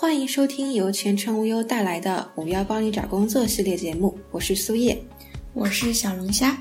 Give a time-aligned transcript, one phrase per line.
[0.00, 4.96] 欢迎收听由前程无忧带来的“五幺帮你找工作”系列节目，我是苏叶，
[5.54, 6.56] 我是小龙虾。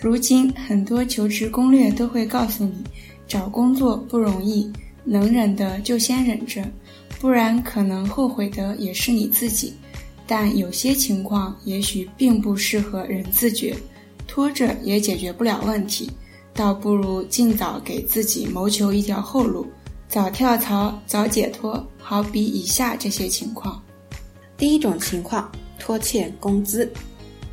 [0.00, 2.84] 如今很多求职攻略都会告诉你，
[3.26, 4.72] 找工作不容易，
[5.02, 6.64] 能忍的就先忍着，
[7.18, 9.74] 不然可能后悔的也是你自己。
[10.24, 13.76] 但有些情况也许并不适合人自觉，
[14.28, 16.08] 拖着也解决不了问题，
[16.54, 19.66] 倒不如尽早给自己谋求一条后路，
[20.12, 21.82] 早跳槽早解脱。
[21.98, 23.82] 好比以下这些情况：
[24.58, 26.92] 第一种情况，拖欠工资，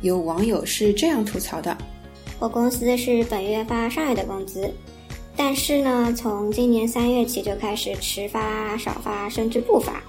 [0.02, 1.74] 有网友是这样吐槽的。
[2.38, 4.70] 我公司是本月发上月的工资，
[5.34, 10.02] 但是呢，从今年三月起就开始迟发、少发，甚至不发，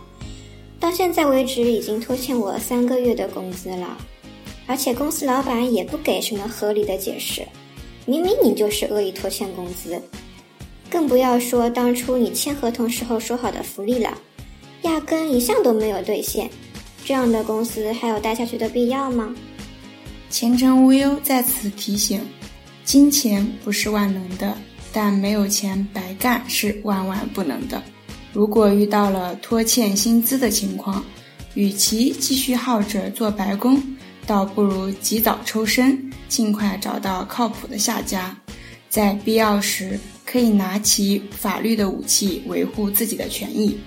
[0.77, 3.97] 到现在为止已经拖欠我三个月的工资了，
[4.67, 7.47] 而且公司老板也不给什么合理的解释，
[8.05, 10.01] 明明你就是恶意拖欠工资，
[10.91, 14.15] 更不要说当初你签合同时候说好的福利了，
[14.81, 16.49] 压根一项都没有兑现，
[17.05, 19.33] 这样的公司还有待下去的必要吗？
[20.29, 22.19] 前程无忧在此提醒：
[22.83, 24.57] 金钱不是万能的，
[24.91, 27.81] 但没有钱白干是万万不能的。
[28.33, 31.03] 如果遇到了拖欠薪资的情况，
[31.53, 33.81] 与其继续耗着做白工，
[34.25, 38.35] 倒不如及早抽身，尽快找到靠谱的下家，
[38.89, 39.99] 在必要时
[40.31, 43.77] 可以拿起法律的武器维护自己的权益。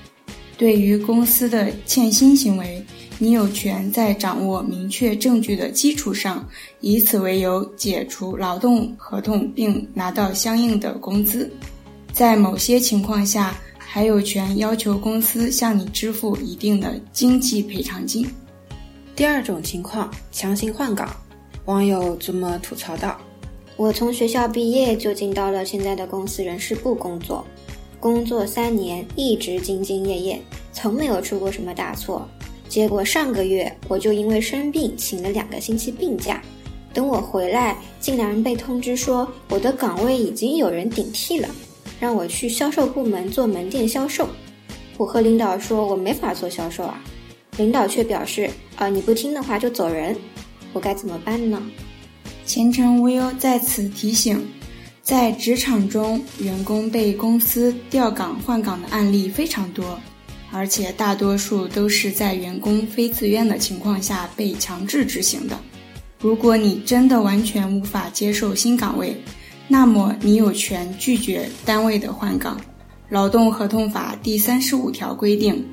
[0.59, 2.85] 对于公司的欠薪行为，
[3.19, 6.47] 你有权在掌握明确证据的基础上，
[6.81, 11.51] 以此为由解除劳动合同，并拿到相应的工资。
[12.13, 18.29] 在某些情况下，还有权要求公司向你支付一定的经济赔偿金。
[19.17, 21.09] 第二种情况，强行换岗，
[21.65, 23.19] 网友这么吐槽道
[23.77, 27.45] ：“我从学校毕业就进到了现在的公司人事部工作，
[27.99, 30.41] 工作三年，一直兢兢业业，
[30.73, 32.29] 从没有出过什么大错。”
[32.67, 36.43] 结果上个月我就因为生病请了两个星期病假，
[36.93, 41.49] 等我回来，竟然被通知说我的岗位已经有人顶替了，
[42.01, 44.29] 让我去销售部门做门店销售。
[44.97, 47.05] 我和领导说我没法做销售啊，
[47.59, 50.17] 领导却表示啊你不听的话就走人，
[50.73, 51.61] 我该怎么办呢？
[52.47, 54.47] 前程无忧在此提醒，
[55.03, 59.99] 在职场中，员工被公司调岗换岗的案例非常多。
[60.53, 65.59] 而且大多数都是在员工非自愿的情况下被强制执行的。
[66.21, 69.21] 如果你真的完全无法接受新岗位，
[69.67, 72.61] 那么你有权拒绝单位的换岗。
[73.09, 75.67] 劳动合同法第三十五条规定，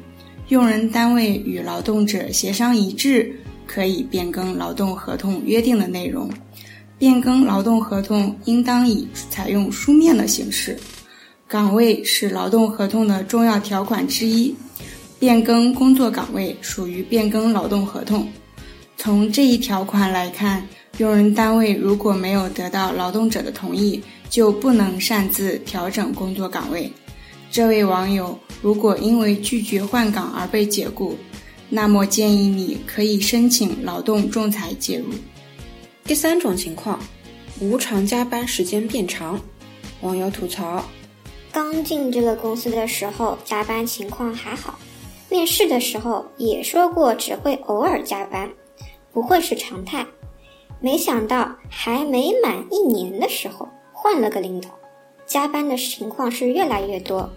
[0.48, 3.36] 用人单位与劳动者协商一致，
[3.68, 6.28] 可以变更劳动合同约定的内容。
[7.01, 10.78] 变更劳动合同应当以采用书面的形式。
[11.47, 14.53] 岗位是劳动合同的重要条款之一。
[15.17, 18.28] 变更工作岗位属于变更劳动合同。
[18.97, 20.63] 从这一条款来看，
[21.00, 26.91] 用人单位如果没有得到劳动者的同意，就不能擅自调整工作岗位。
[27.50, 31.18] 这位网友如果因为拒绝换岗而被解雇，
[31.68, 35.06] 那么建议你可以申请劳动仲裁介入。
[36.03, 37.00] 第三种情况，
[37.59, 39.39] 无偿加班时间变长。
[40.01, 40.84] 网友吐槽：
[41.51, 44.78] 刚进这个公司的时候，加班情况还好。
[45.29, 48.51] 面试的时候也说过只会偶尔加班，
[49.13, 50.06] 不会是常态。
[50.81, 54.69] 没想到还没满一年的时候换了个领导，
[55.25, 57.29] 加班的情况是越来越多，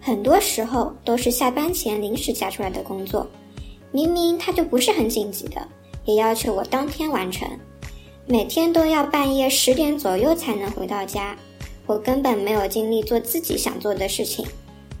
[0.00, 3.26] 很多时候都是下班前临时加出来的工作，
[3.90, 5.68] 明明他就不是很紧急的，
[6.04, 7.46] 也要求我当天完成，
[8.26, 11.36] 每天都要半夜十点左右才能回到家，
[11.84, 14.46] 我根本没有精力做自己想做的事情，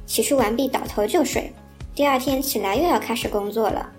[0.06, 1.50] 洗漱完毕倒头就睡。
[1.94, 3.90] 第二天起来又要开始工作了，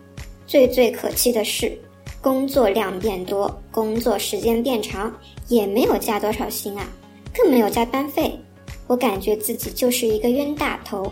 [0.45, 1.75] 最最可气的是，
[2.21, 5.11] 工作量变多，工作时间变长，
[5.47, 6.87] 也没有加多少薪啊，
[7.33, 8.39] 更没有加班费，
[8.85, 11.11] 我感觉自己就是一个冤大头。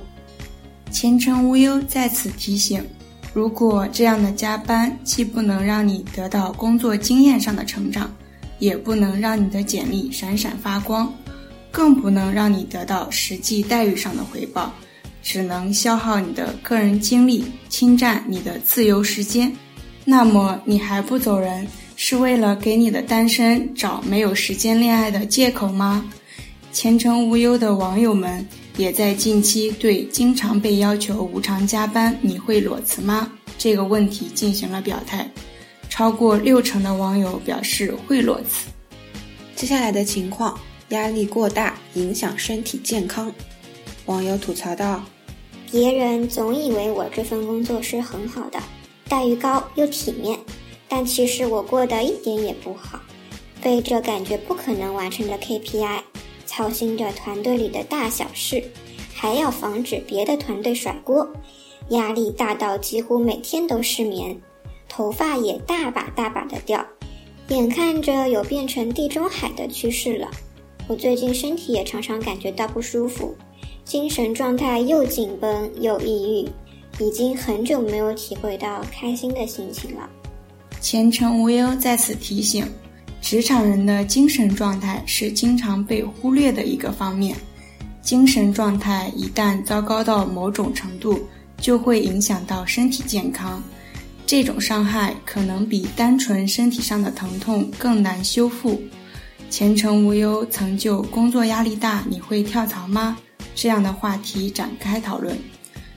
[0.92, 2.88] 前程无忧在此提醒：
[3.34, 8.14] 如果这样的加班既不能让你得到工作经验上的成长，
[8.60, 11.12] 也不能让你的简历闪闪发光，
[11.72, 14.72] 更不能让你得到实际待遇上的回报。
[15.24, 19.52] 只能消耗你的个人精力，侵占你的自由时间，
[20.04, 21.66] 那么你还不走人，
[21.96, 26.06] 是为了给你的单身找没有时间恋爱的借口吗？
[26.74, 28.46] 前程无忧的网友们
[28.78, 33.32] 也在近期对经常被要求无偿加班，你会裸辞吗？
[33.58, 35.30] 这个问题进行了表态，
[35.90, 38.70] 超过六成的网友表示会裸辞。
[39.56, 40.60] 接下来的情况，
[40.90, 43.32] 压力过大影响身体健康。
[44.08, 45.04] 网友吐槽道
[45.72, 48.60] ：“别人总以为我这份工作是很好的，
[49.08, 50.38] 待遇高又体面，
[50.90, 53.00] 但其实我过得一点也不好。
[53.62, 56.02] 被这感觉不可能完成的 KPI，
[56.56, 58.64] 操心着团队里的大小事，
[59.12, 61.28] 还要防止别的团队甩锅，
[61.90, 64.40] 压力大到几乎每天都失眠，
[64.88, 66.86] 头发也大把大把的掉，
[67.48, 70.30] 眼看着有变成地中海的趋势了。
[70.88, 73.36] 我最近身体也常常感觉到不舒服，
[73.84, 80.08] 精神状态又紧绷又抑郁，已经很久没有体会到开心的心情了。
[80.80, 82.64] 前程无忧在此提醒。
[83.24, 87.36] 职场人的精神状态是经常被忽略的一个方面，
[88.02, 91.26] 精神状态一旦糟糕到某种程度，
[91.58, 93.64] 就会影响到身体健康。
[94.26, 98.80] 这种伤害可能比单纯身体上的疼痛更难修复。
[99.50, 103.18] 前程无忧曾就“工作压力大，你会跳槽吗？”
[103.56, 105.36] 这样的话题展开讨论，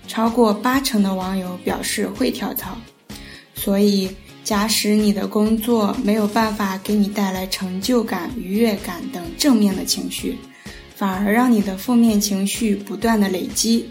[0.06, 2.78] 超过八成的网友表示会跳槽。
[3.56, 4.08] 所以。
[4.46, 10.38] 假使你的工作没有办法给你带来成就感、愉悦感等正面的情绪，
[10.94, 13.90] 反而让你的负面情绪不断的累积，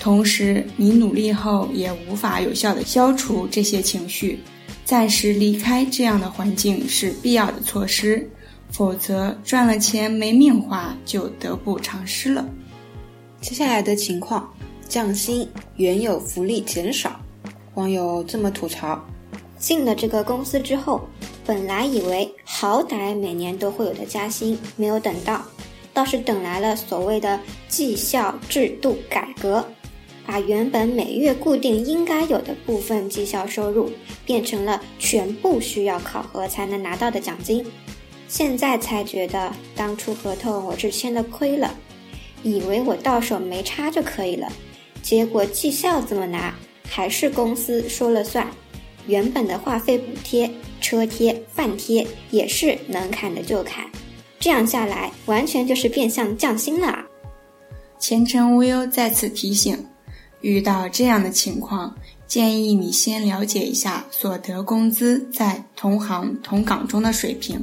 [0.00, 4.38] 同时你努力后也无法有效的消除这些情绪，
[4.84, 8.24] 暂时离开这样的环境是必要的措施，
[8.70, 12.48] 否则赚了钱没命花就得不偿失了。
[13.40, 14.48] 接下来的情况，
[14.88, 17.20] 降薪，原有福利减少，
[17.74, 19.04] 网友这么吐槽。
[19.58, 21.08] 进了这个公司之后，
[21.44, 25.42] 本来以为好歹每年都会有的加薪，没有等到，
[25.92, 27.38] 倒是等来了所谓的
[27.68, 29.64] 绩效制度改革，
[30.24, 33.90] 把原本每月固定应该有的部分绩效收入，
[34.24, 37.66] 变成了全部需要考核才能拿到的奖金。
[38.28, 41.74] 现在才觉得当初合同我是签了亏了，
[42.42, 44.46] 以为我到手没差就可以了，
[45.02, 46.54] 结果绩效怎么拿，
[46.86, 48.46] 还是公司说了算。
[49.08, 50.48] 原本的话费补贴、
[50.80, 53.84] 车贴、饭贴也是能砍的就砍，
[54.38, 57.04] 这样下来完全就是变相降薪了。
[57.98, 59.76] 前程无忧再次提醒：
[60.42, 61.96] 遇到这样的情况，
[62.26, 67.60] 建议你先了解一下所得工资在同行同岗中的水平。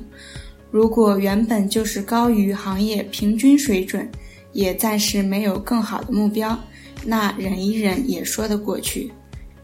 [0.72, 4.10] 如果原本就是高于行业平均水准，
[4.52, 6.60] 也暂时没有更好的目标，
[7.06, 9.12] 那忍一忍也说得过去。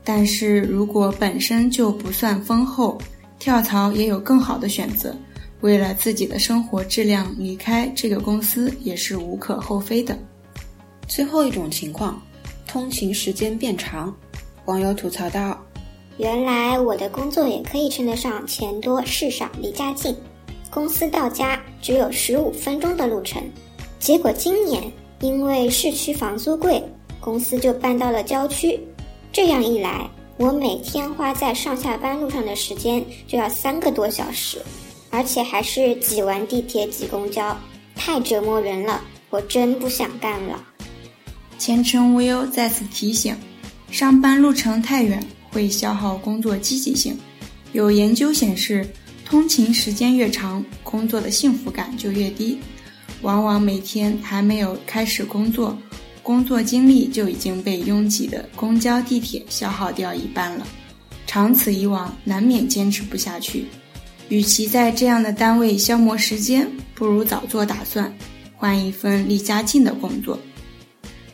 [0.04, 2.98] 但是如果本身就不算丰厚，
[3.38, 5.16] 跳槽也有更好的选择。
[5.62, 10.18] 为了自己的生活质量离开这个公司也是无可厚非的。
[11.08, 12.20] 最后一种情况，
[12.66, 14.12] 通勤时间变长，
[14.66, 15.60] 网友吐槽道
[16.18, 20.16] ：“原来我的工作也可以称得上钱多事少离家近，
[20.72, 23.40] 公司到家只有十五分钟的路程。
[24.00, 26.84] 结果今年因为市区房租贵，
[27.20, 28.80] 公司就搬到了郊区。”
[29.34, 34.62] 这样一来，我每天花在上下班路上的时间就要三个多小时，
[35.10, 37.58] 而且还是挤完地铁挤公交，
[37.96, 40.62] 太折磨人了，我真不想干了。
[41.58, 43.34] 前程无忧再次提醒：
[43.90, 47.18] 上班路程太远会消耗工作积极性。
[47.72, 48.86] 有研究显示，
[49.24, 52.60] 通勤时间越长，工作的幸福感就越低，
[53.22, 55.78] 往往每天还没有开始工作。
[56.32, 60.66] 工作精力就已经被拥挤的公交、地铁消耗掉一半了，
[61.28, 63.66] 长此以往，难免坚持不下去。
[64.30, 66.66] 与其在这样的单位消磨时间，
[66.96, 68.16] 不如早做打算，
[68.56, 70.40] 换一份离家近的工作。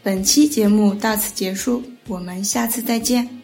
[0.01, 3.37] 本期节目到此结束，我们下次再见。